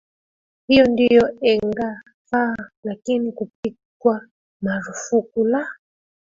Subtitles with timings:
[0.67, 4.27] hiyo ndiyo ingefaa lakini kupikwa
[4.61, 5.67] marufuku la